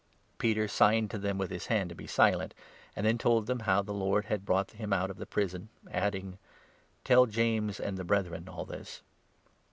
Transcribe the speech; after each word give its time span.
Peter 0.39 0.67
signed 0.67 1.11
to 1.11 1.17
17 1.17 1.29
them 1.29 1.37
with 1.37 1.51
his 1.51 1.67
hand 1.67 1.87
to 1.87 1.95
be 1.95 2.07
silent, 2.07 2.55
and 2.95 3.05
then 3.05 3.19
told 3.19 3.45
them 3.45 3.59
how 3.59 3.83
the 3.83 3.93
Lord 3.93 4.25
had 4.25 4.45
brought 4.47 4.71
him 4.71 4.91
out 4.91 5.11
of 5.11 5.17
the 5.17 5.27
prison, 5.27 5.69
adding: 5.91 6.39
"Tell 7.03 7.27
James 7.27 7.79
and 7.79 7.99
the 7.99 8.03
Brethren 8.03 8.49
all 8.49 8.65
this." 8.65 9.03